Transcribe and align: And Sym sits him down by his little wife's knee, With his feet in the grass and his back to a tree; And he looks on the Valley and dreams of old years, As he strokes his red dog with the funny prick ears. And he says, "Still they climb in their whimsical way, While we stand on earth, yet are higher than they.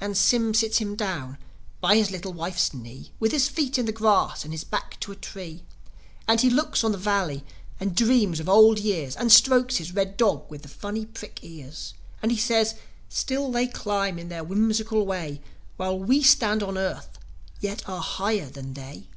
And 0.00 0.16
Sym 0.16 0.54
sits 0.54 0.78
him 0.78 0.94
down 0.94 1.36
by 1.80 1.96
his 1.96 2.12
little 2.12 2.32
wife's 2.32 2.72
knee, 2.72 3.10
With 3.18 3.32
his 3.32 3.48
feet 3.48 3.76
in 3.76 3.86
the 3.86 3.90
grass 3.92 4.44
and 4.44 4.54
his 4.54 4.62
back 4.62 5.00
to 5.00 5.10
a 5.10 5.16
tree; 5.16 5.64
And 6.28 6.40
he 6.40 6.48
looks 6.48 6.84
on 6.84 6.92
the 6.92 6.96
Valley 6.96 7.44
and 7.80 7.96
dreams 7.96 8.38
of 8.38 8.48
old 8.48 8.78
years, 8.78 9.16
As 9.16 9.24
he 9.24 9.28
strokes 9.38 9.78
his 9.78 9.92
red 9.92 10.16
dog 10.16 10.48
with 10.48 10.62
the 10.62 10.68
funny 10.68 11.04
prick 11.06 11.40
ears. 11.42 11.94
And 12.22 12.30
he 12.30 12.38
says, 12.38 12.76
"Still 13.08 13.50
they 13.50 13.66
climb 13.66 14.16
in 14.16 14.28
their 14.28 14.44
whimsical 14.44 15.04
way, 15.04 15.40
While 15.76 15.98
we 15.98 16.22
stand 16.22 16.62
on 16.62 16.78
earth, 16.78 17.18
yet 17.60 17.88
are 17.88 18.00
higher 18.00 18.48
than 18.48 18.74
they. 18.74 19.08